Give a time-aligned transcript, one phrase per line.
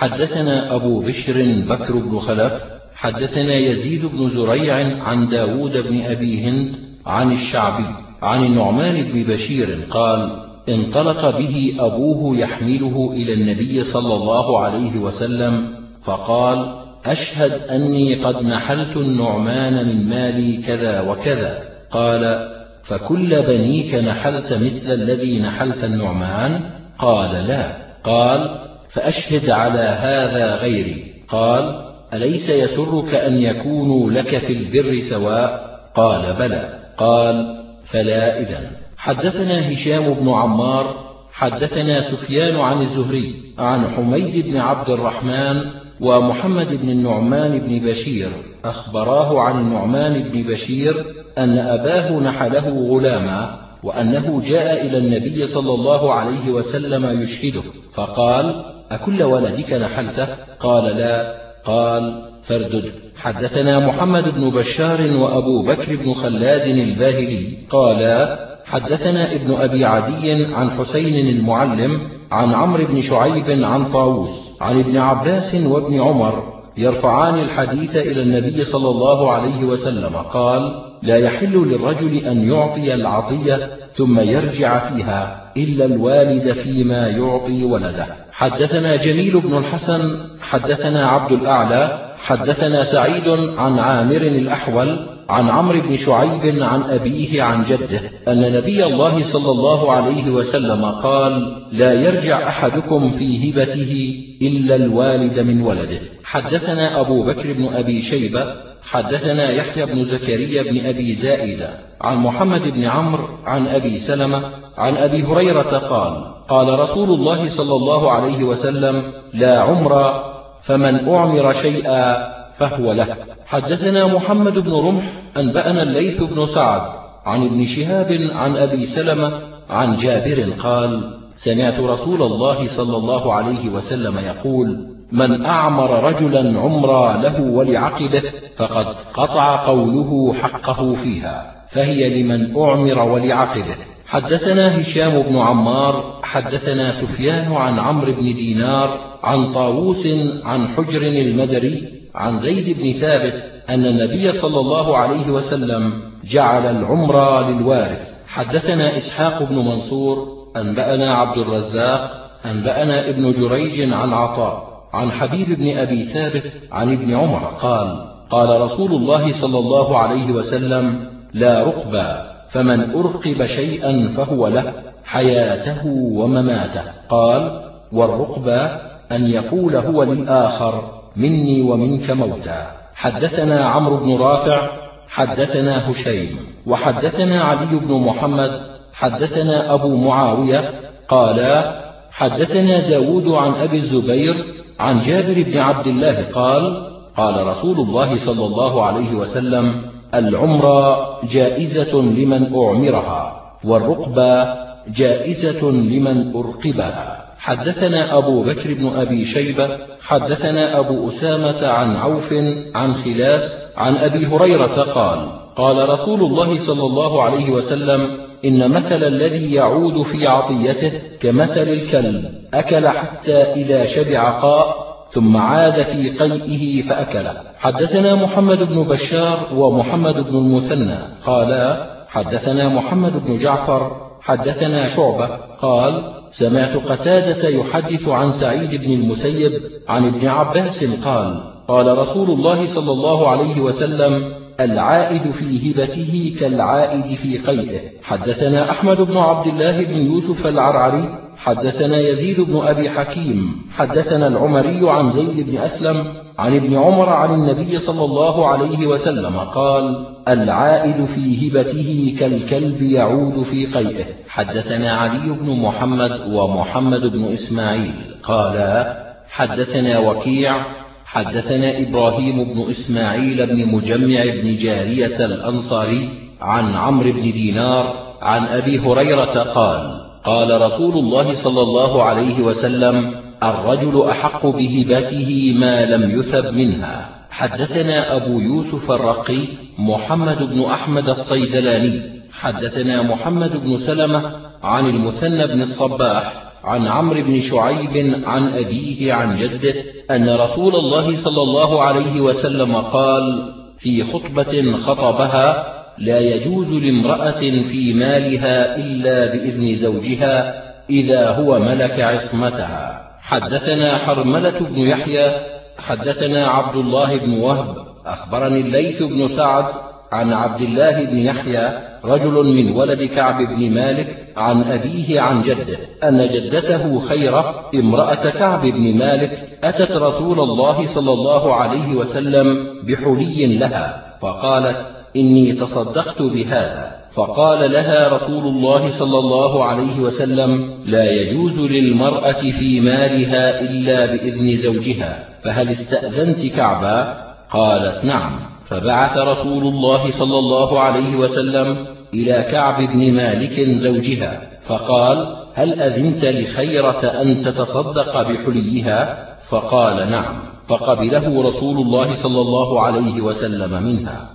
[0.00, 2.64] حدثنا أبو بشر بكر بن خلف
[2.94, 6.74] حدثنا يزيد بن زريع عن داود بن أبي هند
[7.06, 7.84] عن الشعبي
[8.22, 10.36] عن النعمان بن بشير قال
[10.68, 15.68] انطلق به أبوه يحمله إلى النبي صلى الله عليه وسلم
[16.02, 16.74] فقال
[17.04, 21.62] أشهد أني قد نحلت النعمان من مالي كذا وكذا.
[21.90, 22.50] قال
[22.82, 27.76] فكل بنيك نحلت مثل الذي نحلت النعمان؟ قال لا.
[28.04, 31.14] قال فأشهد على هذا غيري.
[31.28, 36.78] قال أليس يسرك أن يكونوا لك في البر سواء؟ قال بلى.
[36.98, 44.90] قال فلا إذن حدثنا هشام بن عمار حدثنا سفيان عن الزهري عن حميد بن عبد
[44.90, 45.56] الرحمن
[46.00, 48.28] ومحمد بن النعمان بن بشير.
[48.64, 51.04] أخبراه عن النعمان بن بشير
[51.38, 57.62] أن أباه نحله غلاما وأنه جاء إلى النبي صلى الله عليه وسلم يشهده
[57.92, 60.26] فقال أكل ولدك نحلته؟
[60.60, 61.40] قال لا.
[61.64, 62.92] قال فاردد.
[63.16, 67.58] حدثنا محمد بن بشار وأبو بكر بن خلاد الباهلي.
[67.70, 72.00] قالا حدثنا ابن أبي عدي عن حسين المعلم
[72.32, 78.64] عن عمرو بن شعيب عن طاووس عن ابن عباس وابن عمر يرفعان الحديث إلى النبي
[78.64, 80.16] صلى الله عليه وسلم.
[80.16, 88.06] قال لا يحل للرجل أن يعطي العطية ثم يرجع فيها إلا الوالد فيما يعطي ولده.
[88.40, 95.96] حدثنا جميل بن الحسن حدثنا عبد الأعلى حدثنا سعيد عن عامر الأحول عن عمرو بن
[95.96, 102.48] شعيب عن أبيه عن جده أن نبي الله صلى الله عليه وسلم قال لا يرجع
[102.48, 106.00] أحدكم في هبته إلا الوالد من ولده.
[106.24, 112.68] حدثنا أبو بكر بن أبي شيبة حدثنا يحيى بن زكريا بن أبي زائدة عن محمد
[112.68, 114.42] بن عمرو عن أبي سلمة
[114.78, 120.22] عن أبي هريرة قال قال رسول الله صلى الله عليه وسلم لا عمر
[120.62, 123.16] فمن أعمر شيئا فهو له.
[123.46, 125.04] حدثنا محمد بن رمح
[125.36, 126.82] أنبأنا الليث بن سعد
[127.24, 129.32] عن ابن شهاب عن أبي سلمة
[129.70, 137.16] عن جابر قال سمعت رسول الله صلى الله عليه وسلم يقول من أعمر رجلا عمرا
[137.16, 138.22] له ولعقبه
[138.56, 143.76] فقد قطع قوله حقه فيها فهي لمن أعمر ولعقبه
[144.06, 150.06] حدثنا هشام بن عمار حدثنا سفيان عن عمرو بن دينار عن طاووس
[150.44, 157.48] عن حجر المدري عن زيد بن ثابت أن النبي صلى الله عليه وسلم جعل العمر
[157.48, 158.14] للوارث.
[158.28, 164.69] حدثنا إسحاق بن منصور أنبأنا عبد الرزاق أنبأنا ابن جريج عن عطاء.
[164.92, 170.32] عن حبيب بن أبي ثابت عن ابن عمر قال قال رسول الله صلى الله عليه
[170.32, 174.72] وسلم لا رقبا فمن أرقب شيئا فهو له
[175.04, 176.82] حياته ومماته.
[177.08, 177.62] قال
[177.92, 178.64] والرقبة
[179.12, 184.68] أن يقول هو للآخر مني ومنك موتا حدثنا عمرو بن رافع
[185.08, 188.50] حدثنا هشيم وحدثنا علي بن محمد
[188.92, 190.60] حدثنا أبو معاوية
[191.08, 191.80] قالا
[192.10, 194.34] حدثنا داود عن أبي الزبير
[194.80, 199.82] عن جابر بن عبد الله قال قال رسول الله صلى الله عليه وسلم
[200.14, 203.22] العمرة جائزة لمن أعمرها
[203.64, 204.54] والرقبة
[204.88, 207.26] جائزة لمن أرقبها.
[207.38, 209.68] حدثنا أبو بكر بن أبي شيبة
[210.00, 212.34] حدثنا أبو أسامة عن عوف
[212.74, 219.04] عن خلاس عن أبي هريرة قال قال رسول الله صلى الله عليه وسلم إن مثل
[219.04, 222.24] الذي يعود في عطيته كمثل الكلب
[222.54, 230.30] أكل حتى إذا شبع قاء ثم عاد في قيئه فأكله حدثنا محمد بن بشار ومحمد
[230.30, 235.26] بن المثنى قالا حدثنا محمد بن جعفر حدثنا شعبة
[235.62, 239.52] قال سمعت قتادة يحدث عن سعيد بن المسيب
[239.88, 247.14] عن ابن عباس قال قال رسول الله صلى الله عليه وسلم العائد في هبته كالعائد
[247.16, 251.04] في قيئه حدثنا أحمد بن عبد الله بن يوسف العرعري
[251.36, 256.04] حدثنا يزيد بن أبي حكيم حدثنا العمري عن زيد بن أسلم
[256.38, 263.42] عن ابن عمر عن النبي صلى الله عليه وسلم قال العائد في هبته كالكلب يعود
[263.42, 264.04] في قيئه.
[264.28, 268.96] حدثنا علي بن محمد ومحمد بن إسماعيل قالا
[269.28, 270.79] حدثنا وكيع
[271.12, 276.08] حدثنا إبراهيم بن إسماعيل بن مجمع بن جارية الأنصاري
[276.40, 283.14] عن عمرو بن دينار عن أبي هريرة قال قال رسول الله صلى الله عليه وسلم
[283.42, 287.26] الرجل أحق بهبته ما لم يثب منها.
[287.30, 289.40] حدثنا أبو يوسف الرقي
[289.78, 292.00] محمد بن أحمد الصيدلاني.
[292.32, 294.32] حدثنا محمد بن سلمة
[294.62, 299.74] عن المثنى بن الصباح عن عمرو بن شعيب عن أبيه عن جده
[300.10, 307.94] أن رسول الله صلى الله عليه وسلم قال في خطبة خطبها لا يجوز لامرأة في
[307.94, 313.10] مالها إلا بإذن زوجها إذا هو ملك عصمتها.
[313.20, 315.30] حدثنا حرملة بن يحيى
[315.78, 322.46] حدثنا عبد الله بن وهب أخبرني الليث بن سعد عن عبد الله بن يحيى رجل
[322.46, 328.98] من ولد كعب بن مالك عن أبيه عن جده أن جدته خيرة امرأة كعب بن
[328.98, 334.86] مالك أتت رسول الله صلى الله عليه وسلم بحلي لها فقالت
[335.16, 337.00] إني تصدقت بهذا.
[337.10, 344.56] فقال لها رسول الله صلى الله عليه وسلم لا يجوز للمرأة في مالها إلا بإذن
[344.56, 347.16] زوجها فهل استأذنت كعبا؟
[347.50, 348.40] قالت نعم.
[348.70, 356.24] فبعث رسول الله صلى الله عليه وسلم إلى كعب بن مالك زوجها فقال هل أذنت
[356.24, 360.42] لخيرة أن تتصدق بحليها؟ فقال نعم.
[360.68, 364.30] فقبله رسول الله صلى الله عليه وسلم منها.